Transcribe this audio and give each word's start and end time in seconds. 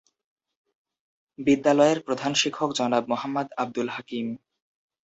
বিদ্যালয়ের 1.39 1.99
প্রধান 2.07 2.31
শিক্ষক 2.33 2.69
জনাব 2.79 3.03
মোহাম্মদ 3.11 3.47
আব্দুল 3.57 3.87
হাকিম। 3.89 4.25